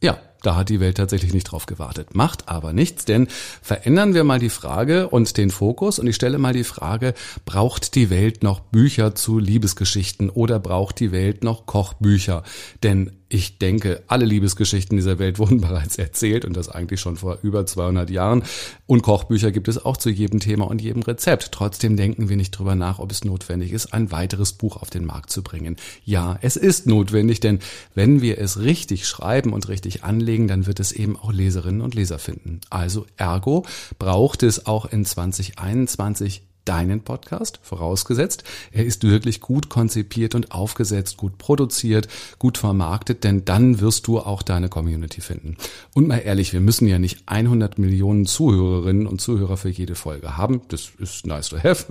[0.00, 2.14] Ja, da hat die Welt tatsächlich nicht drauf gewartet.
[2.14, 3.28] Macht aber nichts, denn
[3.62, 7.94] verändern wir mal die Frage und den Fokus und ich stelle mal die Frage, braucht
[7.94, 12.42] die Welt noch Bücher zu Liebesgeschichten oder braucht die Welt noch Kochbücher?
[12.82, 17.38] Denn ich denke, alle Liebesgeschichten dieser Welt wurden bereits erzählt und das eigentlich schon vor
[17.42, 18.42] über 200 Jahren.
[18.86, 21.50] Und Kochbücher gibt es auch zu jedem Thema und jedem Rezept.
[21.50, 25.06] Trotzdem denken wir nicht drüber nach, ob es notwendig ist, ein weiteres Buch auf den
[25.06, 25.76] Markt zu bringen.
[26.04, 27.60] Ja, es ist notwendig, denn
[27.94, 31.94] wenn wir es richtig schreiben und richtig anlegen, dann wird es eben auch Leserinnen und
[31.94, 32.60] Leser finden.
[32.68, 33.64] Also ergo
[33.98, 41.16] braucht es auch in 2021 deinen Podcast, vorausgesetzt, er ist wirklich gut konzipiert und aufgesetzt,
[41.16, 45.56] gut produziert, gut vermarktet, denn dann wirst du auch deine Community finden.
[45.94, 50.36] Und mal ehrlich, wir müssen ja nicht 100 Millionen Zuhörerinnen und Zuhörer für jede Folge
[50.36, 50.62] haben.
[50.68, 51.86] Das ist nice to have.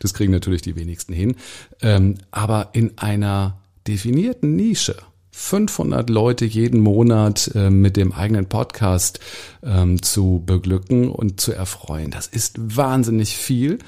[0.00, 1.36] Das kriegen natürlich die wenigsten hin.
[1.82, 4.96] Ähm, aber in einer definierten Nische,
[5.32, 9.20] 500 Leute jeden Monat äh, mit dem eigenen Podcast
[9.62, 12.10] ähm, zu beglücken und zu erfreuen.
[12.10, 13.78] Das ist wahnsinnig viel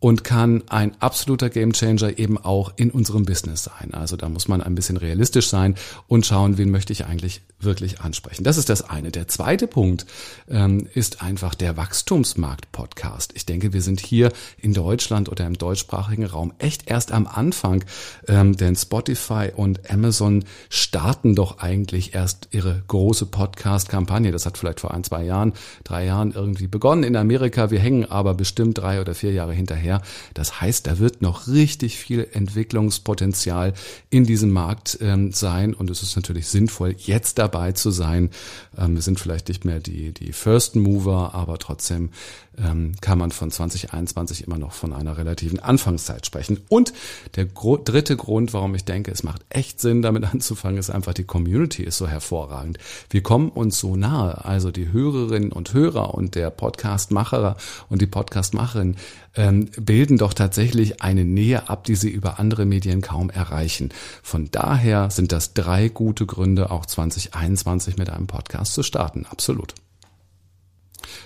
[0.00, 3.92] und kann ein absoluter Gamechanger eben auch in unserem Business sein.
[3.92, 5.74] Also da muss man ein bisschen realistisch sein
[6.08, 8.42] und schauen, wen möchte ich eigentlich wirklich ansprechen.
[8.42, 9.10] Das ist das eine.
[9.10, 10.06] Der zweite Punkt
[10.48, 13.32] ähm, ist einfach der Wachstumsmarkt-Podcast.
[13.34, 17.84] Ich denke, wir sind hier in Deutschland oder im deutschsprachigen Raum echt erst am Anfang,
[18.26, 24.32] ähm, denn Spotify und Amazon starten doch eigentlich erst ihre große Podcast-Kampagne.
[24.32, 25.52] Das hat vielleicht vor ein, zwei Jahren,
[25.84, 27.70] drei Jahren irgendwie begonnen in Amerika.
[27.70, 30.02] Wir hängen aber bestimmt drei oder vier Jahre hinterher her.
[30.34, 33.74] Das heißt, da wird noch richtig viel Entwicklungspotenzial
[34.08, 38.30] in diesem Markt ähm, sein und es ist natürlich sinnvoll, jetzt dabei zu sein.
[38.78, 42.10] Ähm, wir sind vielleicht nicht mehr die, die First Mover, aber trotzdem
[42.58, 46.60] ähm, kann man von 2021 immer noch von einer relativen Anfangszeit sprechen.
[46.68, 46.92] Und
[47.36, 51.24] der dritte Grund, warum ich denke, es macht echt Sinn, damit anzufangen, ist einfach, die
[51.24, 52.78] Community ist so hervorragend.
[53.08, 57.56] Wir kommen uns so nahe, also die Hörerinnen und Hörer und der Podcastmacher
[57.88, 58.96] und die Podcastmacherin
[59.36, 63.90] ähm, bilden doch tatsächlich eine Nähe ab, die sie über andere Medien kaum erreichen.
[64.22, 69.26] Von daher sind das drei gute Gründe, auch 2021 mit einem Podcast zu starten.
[69.30, 69.74] Absolut.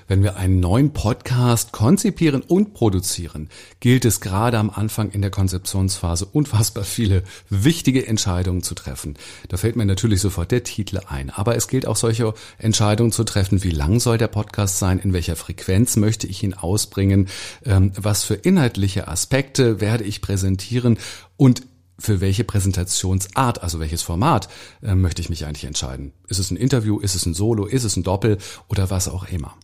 [0.08, 3.48] Wenn wir einen neuen Podcast konzipieren und produzieren,
[3.80, 9.14] gilt es gerade am Anfang in der Konzeptionsphase unfassbar viele wichtige Entscheidungen zu treffen.
[9.48, 11.30] Da fällt mir natürlich sofort der Titel ein.
[11.30, 15.12] Aber es gilt auch solche Entscheidungen zu treffen, wie lang soll der Podcast sein, in
[15.12, 17.28] welcher Frequenz möchte ich ihn ausbringen,
[17.64, 20.98] ähm, was für inhaltliche Aspekte werde ich präsentieren
[21.36, 21.62] und
[21.98, 24.48] für welche Präsentationsart, also welches Format
[24.82, 26.12] äh, möchte ich mich eigentlich entscheiden?
[26.28, 29.28] Ist es ein Interview, ist es ein Solo, ist es ein Doppel oder was auch
[29.28, 29.56] immer?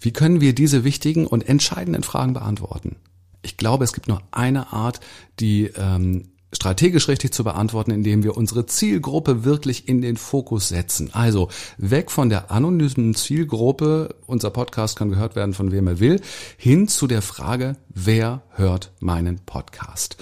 [0.00, 2.96] Wie können wir diese wichtigen und entscheidenden Fragen beantworten?
[3.42, 5.00] Ich glaube, es gibt nur eine Art,
[5.38, 11.10] die ähm, strategisch richtig zu beantworten, indem wir unsere Zielgruppe wirklich in den Fokus setzen.
[11.12, 16.20] Also weg von der anonymen Zielgruppe, unser Podcast kann gehört werden von wem er will,
[16.56, 20.16] hin zu der Frage, wer hört meinen Podcast?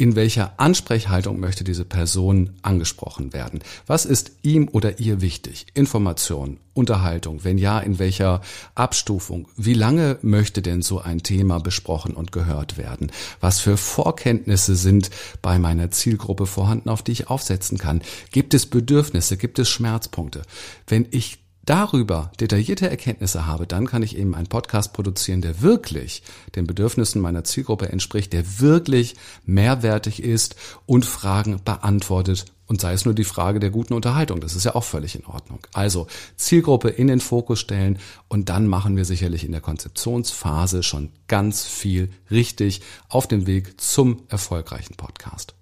[0.00, 3.60] In welcher Ansprechhaltung möchte diese Person angesprochen werden?
[3.86, 5.66] Was ist ihm oder ihr wichtig?
[5.74, 8.40] Information, Unterhaltung, wenn ja, in welcher
[8.74, 9.46] Abstufung?
[9.58, 13.12] Wie lange möchte denn so ein Thema besprochen und gehört werden?
[13.40, 15.10] Was für Vorkenntnisse sind
[15.42, 18.00] bei meiner Zielgruppe vorhanden, auf die ich aufsetzen kann?
[18.32, 19.36] Gibt es Bedürfnisse?
[19.36, 20.40] Gibt es Schmerzpunkte?
[20.86, 26.22] Wenn ich darüber detaillierte Erkenntnisse habe, dann kann ich eben einen Podcast produzieren, der wirklich
[26.54, 33.04] den Bedürfnissen meiner Zielgruppe entspricht, der wirklich mehrwertig ist und Fragen beantwortet und sei es
[33.04, 34.40] nur die Frage der guten Unterhaltung.
[34.40, 35.58] Das ist ja auch völlig in Ordnung.
[35.72, 41.10] Also Zielgruppe in den Fokus stellen und dann machen wir sicherlich in der Konzeptionsphase schon
[41.26, 45.54] ganz viel richtig auf dem Weg zum erfolgreichen Podcast.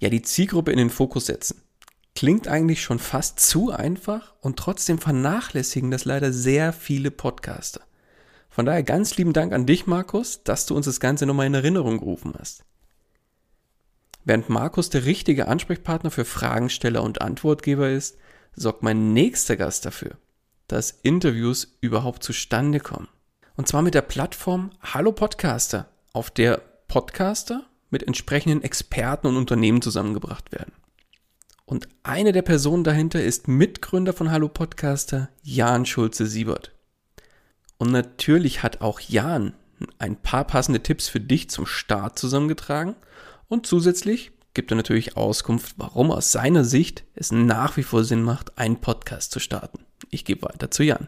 [0.00, 1.62] Ja, die Zielgruppe in den Fokus setzen
[2.18, 7.82] klingt eigentlich schon fast zu einfach und trotzdem vernachlässigen das leider sehr viele Podcaster.
[8.50, 11.54] Von daher ganz lieben Dank an dich, Markus, dass du uns das Ganze nochmal in
[11.54, 12.64] Erinnerung gerufen hast.
[14.24, 18.18] Während Markus der richtige Ansprechpartner für Fragensteller und Antwortgeber ist,
[18.52, 20.18] sorgt mein nächster Gast dafür,
[20.66, 23.06] dass Interviews überhaupt zustande kommen.
[23.56, 29.82] Und zwar mit der Plattform Hallo Podcaster, auf der Podcaster mit entsprechenden Experten und Unternehmen
[29.82, 30.72] zusammengebracht werden.
[31.68, 36.72] Und eine der Personen dahinter ist Mitgründer von Hallo Podcaster, Jan Schulze-Siebert.
[37.76, 39.52] Und natürlich hat auch Jan
[39.98, 42.96] ein paar passende Tipps für dich zum Start zusammengetragen
[43.48, 48.22] und zusätzlich gibt er natürlich Auskunft, warum aus seiner Sicht es nach wie vor Sinn
[48.22, 49.80] macht, einen Podcast zu starten.
[50.08, 51.06] Ich gebe weiter zu Jan.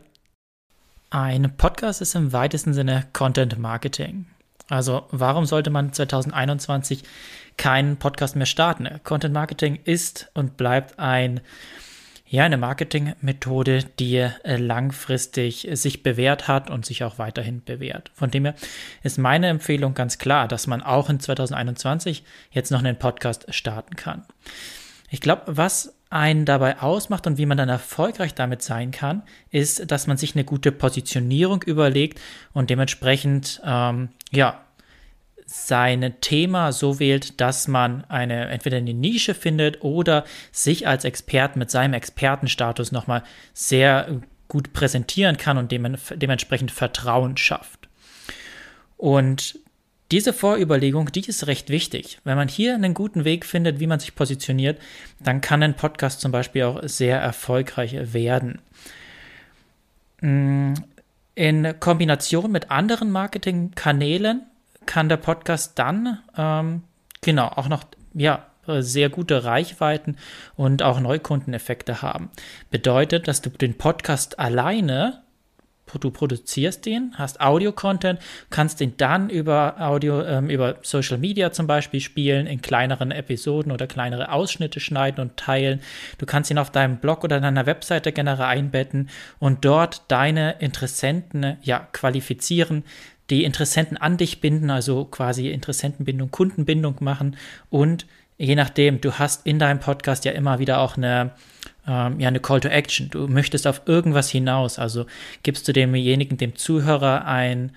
[1.09, 4.27] Ein Podcast ist im weitesten Sinne Content Marketing.
[4.69, 7.03] Also warum sollte man 2021
[7.61, 8.89] keinen Podcast mehr starten?
[9.05, 11.43] Content Marketing ist und bleibt ein
[12.27, 18.13] ja, eine Marketingmethode, die äh, langfristig sich bewährt hat und sich auch weiterhin bewährt.
[18.15, 18.55] Von dem her
[19.03, 23.97] ist meine Empfehlung ganz klar, dass man auch in 2021 jetzt noch einen Podcast starten
[23.97, 24.25] kann.
[25.11, 29.91] Ich glaube, was einen dabei ausmacht und wie man dann erfolgreich damit sein kann, ist,
[29.91, 32.21] dass man sich eine gute Positionierung überlegt
[32.53, 34.61] und dementsprechend ähm, ja
[35.53, 41.57] sein Thema so wählt, dass man eine entweder eine Nische findet oder sich als Expert
[41.57, 47.89] mit seinem Expertenstatus nochmal sehr gut präsentieren kann und dem, dementsprechend Vertrauen schafft.
[48.97, 49.59] Und
[50.13, 52.21] diese Vorüberlegung, die ist recht wichtig.
[52.23, 54.81] Wenn man hier einen guten Weg findet, wie man sich positioniert,
[55.19, 58.61] dann kann ein Podcast zum Beispiel auch sehr erfolgreich werden.
[60.21, 60.75] Mm,
[61.35, 64.47] in Kombination mit anderen Marketingkanälen
[64.87, 66.83] kann der Podcast dann ähm,
[67.21, 70.17] genau auch noch ja sehr gute Reichweiten
[70.55, 72.31] und auch Neukundeneffekte haben.
[72.71, 75.23] Bedeutet, dass du den Podcast alleine
[75.99, 81.67] du produzierst den, hast Audio-Content, kannst den dann über Audio, ähm, über Social Media zum
[81.67, 85.81] Beispiel spielen, in kleineren Episoden oder kleinere Ausschnitte schneiden und teilen.
[86.19, 91.57] Du kannst ihn auf deinem Blog oder deiner Webseite generell einbetten und dort deine Interessenten
[91.63, 92.85] ja qualifizieren,
[93.31, 97.37] die Interessenten an dich binden, also quasi Interessentenbindung, Kundenbindung machen
[97.71, 98.07] und
[98.41, 101.33] je nachdem, du hast in deinem Podcast ja immer wieder auch eine,
[101.87, 103.11] ähm, ja, eine Call to Action.
[103.11, 105.05] Du möchtest auf irgendwas hinaus, also
[105.43, 107.73] gibst du demjenigen, dem Zuhörer ein,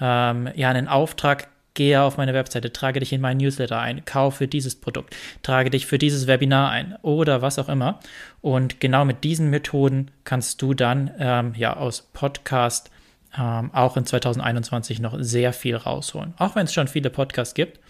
[0.00, 4.48] ähm, ja, einen Auftrag, gehe auf meine Webseite, trage dich in meinen Newsletter ein, kaufe
[4.48, 8.00] dieses Produkt, trage dich für dieses Webinar ein oder was auch immer.
[8.40, 12.90] Und genau mit diesen Methoden kannst du dann ähm, ja aus Podcast
[13.38, 16.34] ähm, auch in 2021 noch sehr viel rausholen.
[16.38, 17.80] Auch wenn es schon viele Podcasts gibt.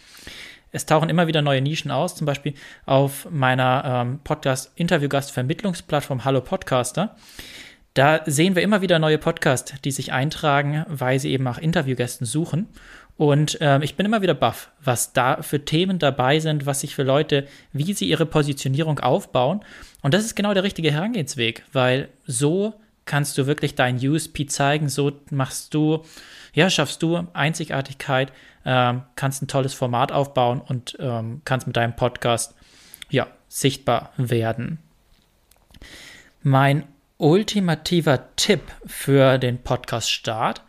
[0.73, 7.17] Es tauchen immer wieder neue Nischen aus, zum Beispiel auf meiner ähm, Podcast-Interviewgast-Vermittlungsplattform Hallo Podcaster.
[7.95, 12.27] Da sehen wir immer wieder neue Podcasts, die sich eintragen, weil sie eben nach Interviewgästen
[12.27, 12.69] suchen.
[13.17, 16.95] Und ähm, ich bin immer wieder baff, was da für Themen dabei sind, was sich
[16.95, 19.65] für Leute, wie sie ihre Positionierung aufbauen.
[20.03, 22.75] Und das ist genau der richtige Herangehensweg, weil so
[23.07, 24.89] kannst du wirklich dein USP zeigen.
[24.89, 26.05] So machst du,
[26.53, 28.33] ja, schaffst du Einzigartigkeit,
[28.65, 32.55] ähm, kannst ein tolles Format aufbauen und ähm, kannst mit deinem Podcast,
[33.09, 34.79] ja, sichtbar werden.
[36.43, 36.85] Mein
[37.19, 40.63] ultimativer Tipp für den Podcast-Start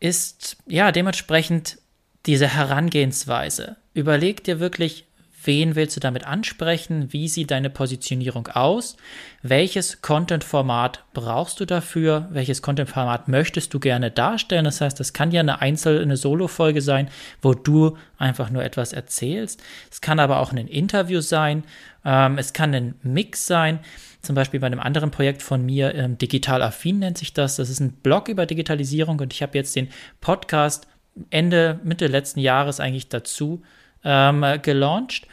[0.00, 1.78] ist, ja, dementsprechend
[2.26, 3.76] diese Herangehensweise.
[3.94, 5.07] Überleg dir wirklich,
[5.48, 7.10] Wen willst du damit ansprechen?
[7.10, 8.98] Wie sieht deine Positionierung aus?
[9.40, 12.28] Welches Content-Format brauchst du dafür?
[12.30, 14.66] Welches Content-Format möchtest du gerne darstellen?
[14.66, 17.08] Das heißt, das kann ja eine einzelne Solo-Folge sein,
[17.40, 19.62] wo du einfach nur etwas erzählst.
[19.90, 21.64] Es kann aber auch ein Interview sein.
[22.04, 23.78] Ähm, es kann ein Mix sein.
[24.20, 27.56] Zum Beispiel bei einem anderen Projekt von mir, ähm, Digital Affin nennt sich das.
[27.56, 29.88] Das ist ein Blog über Digitalisierung und ich habe jetzt den
[30.20, 30.86] Podcast
[31.30, 33.62] Ende, Mitte letzten Jahres eigentlich dazu
[34.04, 35.26] ähm, gelauncht.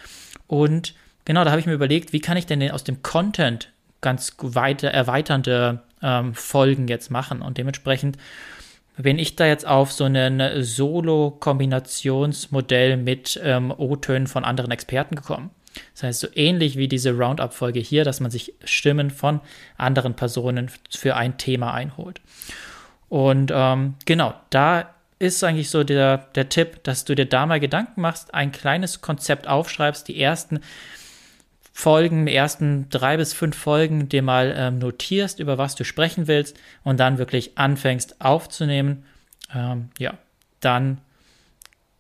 [0.48, 4.36] Und genau, da habe ich mir überlegt, wie kann ich denn aus dem Content ganz
[4.40, 7.42] weiter erweiternde ähm, Folgen jetzt machen.
[7.42, 8.18] Und dementsprechend
[8.98, 15.50] bin ich da jetzt auf so ein Solo-Kombinationsmodell mit ähm, O-Tönen von anderen Experten gekommen.
[15.94, 19.42] Das heißt, so ähnlich wie diese Roundup-Folge hier, dass man sich Stimmen von
[19.78, 22.22] anderen Personen für ein Thema einholt.
[23.10, 27.60] Und ähm, genau, da ist eigentlich so der, der Tipp, dass du dir da mal
[27.60, 30.60] Gedanken machst, ein kleines Konzept aufschreibst, die ersten
[31.72, 36.28] Folgen, die ersten drei bis fünf Folgen dir mal ähm, notierst, über was du sprechen
[36.28, 39.06] willst und dann wirklich anfängst aufzunehmen.
[39.54, 40.18] Ähm, ja,
[40.62, 41.02] dann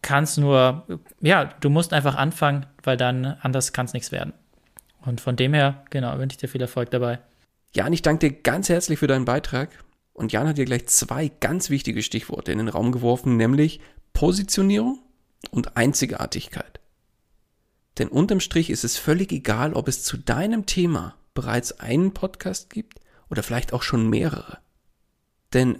[0.01, 0.85] kannst nur,
[1.19, 4.33] ja, du musst einfach anfangen, weil dann anders kann es nichts werden.
[5.01, 7.19] Und von dem her, genau, wünsche ich dir viel Erfolg dabei.
[7.75, 9.69] Ja, und ich danke dir ganz herzlich für deinen Beitrag.
[10.15, 13.81] Und Jan hat dir gleich zwei ganz wichtige Stichworte in den Raum geworfen, nämlich
[14.13, 14.99] Positionierung
[15.51, 16.79] und Einzigartigkeit.
[17.97, 22.69] Denn unterm Strich ist es völlig egal, ob es zu deinem Thema bereits einen Podcast
[22.69, 24.59] gibt oder vielleicht auch schon mehrere.
[25.53, 25.79] Denn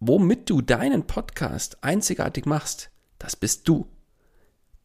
[0.00, 2.90] womit du deinen Podcast einzigartig machst,
[3.20, 3.86] das bist du.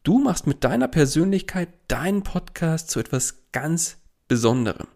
[0.04, 3.96] Du machst mit deiner Persönlichkeit deinen Podcast zu etwas ganz
[4.28, 4.86] Besonderem.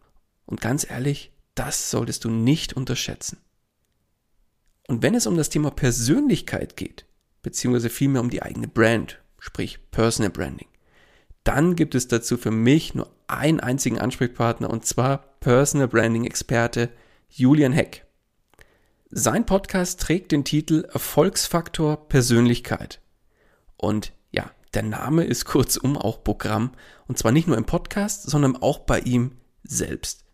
[0.47, 3.39] Und ganz ehrlich, das solltest du nicht unterschätzen.
[4.89, 7.07] Und wenn es um das Thema Persönlichkeit geht,
[7.43, 10.69] beziehungsweise vielmehr um die eigene Brand, sprich Personal Branding,
[11.45, 16.91] dann gibt es dazu für mich nur einen einzigen Ansprechpartner und zwar Personal Branding Experte
[17.29, 18.07] Julian Heck.
[19.11, 23.01] Sein Podcast trägt den Titel Erfolgsfaktor Persönlichkeit.
[23.77, 26.73] Und ja, der Name ist kurzum auch Programm
[27.09, 29.33] und zwar nicht nur im Podcast, sondern auch bei ihm
[29.65, 30.25] selbst.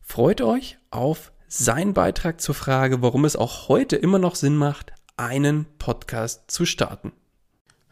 [0.00, 4.94] Freut euch auf seinen Beitrag zur Frage, warum es auch heute immer noch Sinn macht,
[5.18, 7.12] einen Podcast zu starten.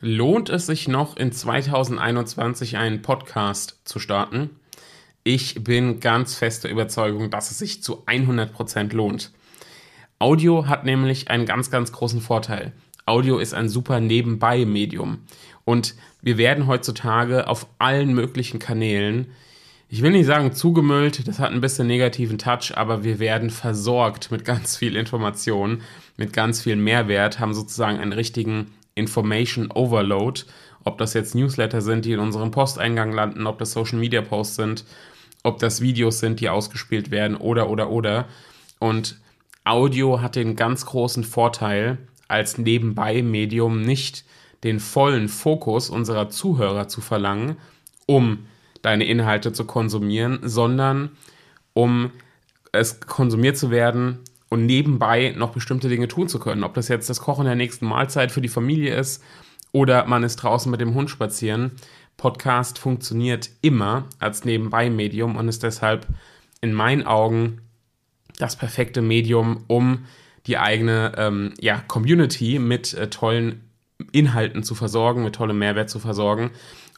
[0.01, 4.49] Lohnt es sich noch in 2021 einen Podcast zu starten?
[5.25, 9.31] Ich bin ganz fester Überzeugung, dass es sich zu 100% lohnt.
[10.19, 12.73] Audio hat nämlich einen ganz, ganz großen Vorteil.
[13.05, 15.19] Audio ist ein super Nebenbei-Medium.
[15.67, 19.33] Und wir werden heutzutage auf allen möglichen Kanälen,
[19.93, 24.31] ich will nicht sagen zugemüllt, das hat ein bisschen negativen Touch, aber wir werden versorgt
[24.31, 25.83] mit ganz viel Information,
[26.17, 30.43] mit ganz viel Mehrwert, haben sozusagen einen richtigen Information Overload,
[30.85, 34.55] ob das jetzt Newsletter sind, die in unserem Posteingang landen, ob das Social Media Posts
[34.55, 34.85] sind,
[35.43, 38.29] ob das Videos sind, die ausgespielt werden oder oder oder.
[38.79, 39.19] Und
[39.65, 44.25] Audio hat den ganz großen Vorteil, als Nebenbei-Medium nicht
[44.63, 47.57] den vollen Fokus unserer Zuhörer zu verlangen,
[48.07, 48.47] um
[48.83, 51.11] deine Inhalte zu konsumieren, sondern
[51.73, 52.11] um
[52.73, 56.65] es konsumiert zu werden und nebenbei noch bestimmte Dinge tun zu können.
[56.65, 59.23] Ob das jetzt das Kochen der nächsten Mahlzeit für die Familie ist
[59.73, 61.73] oder man ist draußen mit dem Hund spazieren.
[62.17, 66.07] Podcast funktioniert immer als Nebenbei-Medium und ist deshalb
[66.61, 67.63] in meinen Augen
[68.39, 70.05] das perfekte Medium, um
[70.47, 73.71] die eigene ähm, ja, Community mit äh, tollen
[74.13, 76.51] Inhalten zu versorgen, mit tollem Mehrwert zu versorgen.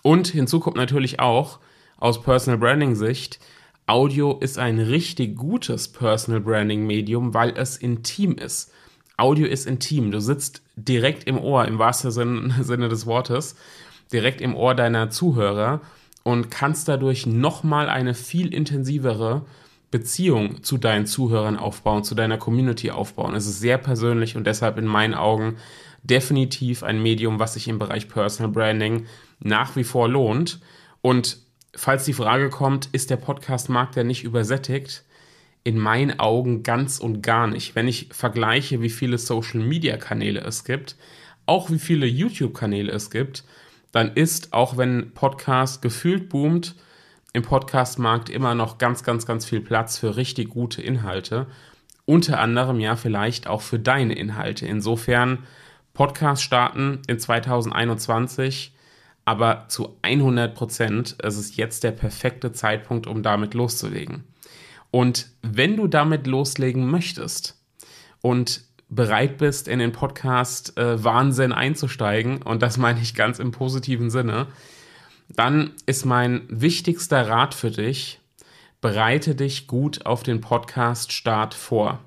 [0.03, 1.59] Und hinzu kommt natürlich auch
[2.03, 3.39] aus Personal Branding Sicht,
[3.87, 8.73] Audio ist ein richtig gutes Personal Branding Medium, weil es intim ist.
[9.17, 10.11] Audio ist intim.
[10.11, 12.11] Du sitzt direkt im Ohr, im wahrsten
[12.63, 13.55] Sinne des Wortes,
[14.13, 15.81] direkt im Ohr deiner Zuhörer
[16.25, 19.47] und kannst dadurch nochmal eine viel intensivere
[19.93, 23.37] Beziehung zu deinen Zuhörern aufbauen, zu deiner Community aufbauen.
[23.37, 25.57] Es ist sehr persönlich und deshalb in meinen Augen
[26.03, 29.07] definitiv ein Medium, was sich im Bereich Personal Branding
[29.39, 30.59] nach wie vor lohnt.
[31.01, 31.42] Und
[31.75, 35.05] falls die Frage kommt, ist der Podcast-Markt ja nicht übersättigt?
[35.65, 37.75] In meinen Augen ganz und gar nicht.
[37.75, 40.97] Wenn ich vergleiche, wie viele Social-Media-Kanäle es gibt,
[41.47, 43.45] auch wie viele YouTube-Kanäle es gibt,
[43.93, 46.75] dann ist, auch wenn Podcast gefühlt boomt,
[47.33, 51.47] im Podcast-Markt immer noch ganz, ganz, ganz viel Platz für richtig gute Inhalte.
[52.05, 54.67] Unter anderem ja vielleicht auch für deine Inhalte.
[54.67, 55.45] Insofern
[55.95, 58.75] Podcast starten in 2021
[59.25, 64.25] aber zu 100 Prozent ist es jetzt der perfekte Zeitpunkt, um damit loszulegen.
[64.91, 67.59] Und wenn du damit loslegen möchtest
[68.21, 73.53] und bereit bist, in den Podcast äh, Wahnsinn einzusteigen, und das meine ich ganz im
[73.53, 74.49] positiven Sinne,
[75.31, 78.21] dann ist mein wichtigster Rat für dich,
[78.83, 82.01] bereite dich gut auf den Podcast-Start vor.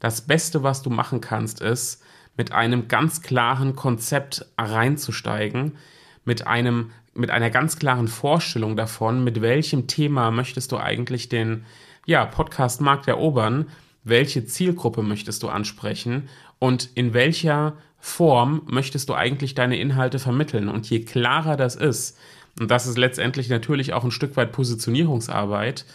[0.00, 2.02] Das Beste, was du machen kannst, ist,
[2.36, 5.76] mit einem ganz klaren Konzept reinzusteigen,
[6.24, 11.64] mit einem mit einer ganz klaren Vorstellung davon, mit welchem Thema möchtest du eigentlich den
[12.06, 13.66] ja, Podcast-Markt erobern,
[14.02, 20.68] welche Zielgruppe möchtest du ansprechen und in welcher Form möchtest du eigentlich deine Inhalte vermitteln.
[20.68, 22.18] Und je klarer das ist,
[22.60, 25.86] und das ist letztendlich natürlich auch ein Stück weit Positionierungsarbeit,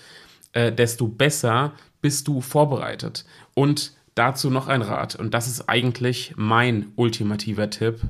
[0.53, 3.25] äh, desto besser bist du vorbereitet.
[3.53, 8.01] Und dazu noch ein Rat, und das ist eigentlich mein ultimativer Tipp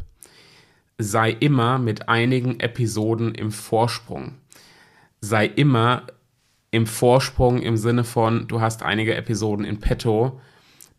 [1.00, 4.36] sei immer mit einigen Episoden im Vorsprung.
[5.22, 6.04] Sei immer
[6.72, 10.40] im Vorsprung im Sinne von, du hast einige Episoden in petto,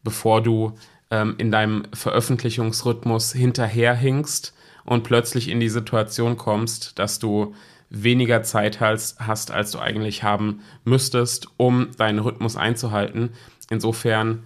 [0.02, 0.72] bevor du
[1.10, 7.54] ähm, in deinem Veröffentlichungsrhythmus hinterherhinkst und plötzlich in die Situation kommst, dass du
[7.90, 13.30] weniger Zeit hast, hast, als du eigentlich haben müsstest, um deinen Rhythmus einzuhalten.
[13.68, 14.44] Insofern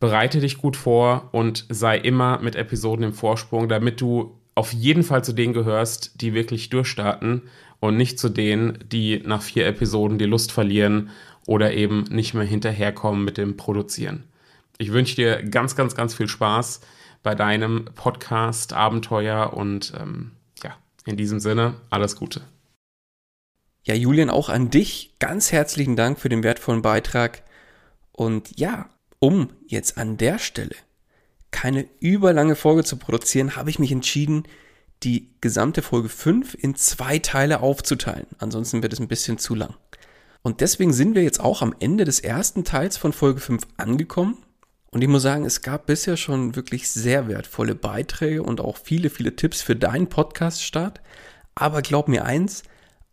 [0.00, 5.04] bereite dich gut vor und sei immer mit Episoden im Vorsprung, damit du auf jeden
[5.04, 7.42] Fall zu denen gehörst, die wirklich durchstarten
[7.78, 11.10] und nicht zu denen, die nach vier Episoden die Lust verlieren
[11.46, 14.24] oder eben nicht mehr hinterherkommen mit dem Produzieren.
[14.78, 16.80] Ich wünsche dir ganz, ganz, ganz viel Spaß
[17.22, 20.32] bei deinem Podcast-Abenteuer und ähm,
[20.64, 22.40] ja, in diesem Sinne alles Gute.
[23.84, 27.42] Ja, Julian, auch an dich ganz herzlichen Dank für den wertvollen Beitrag.
[28.12, 28.88] Und ja,
[29.18, 30.76] um jetzt an der Stelle
[31.50, 34.44] keine überlange Folge zu produzieren, habe ich mich entschieden,
[35.02, 38.26] die gesamte Folge 5 in zwei Teile aufzuteilen.
[38.38, 39.74] Ansonsten wird es ein bisschen zu lang.
[40.42, 44.38] Und deswegen sind wir jetzt auch am Ende des ersten Teils von Folge 5 angekommen.
[44.90, 49.10] Und ich muss sagen, es gab bisher schon wirklich sehr wertvolle Beiträge und auch viele,
[49.10, 51.00] viele Tipps für deinen Podcast-Start.
[51.54, 52.62] Aber glaub mir eins,